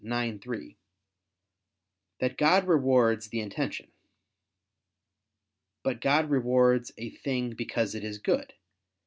ix, 0.03 0.39
3) 0.41 0.77
that 2.17 2.35
God 2.35 2.65
rewards 2.65 3.27
the 3.29 3.39
intention. 3.39 3.91
But 5.83 6.01
God 6.01 6.31
rewards 6.31 6.91
a 6.97 7.11
thing 7.11 7.51
because 7.51 7.93
it 7.93 8.03
is 8.03 8.17
good. 8.17 8.53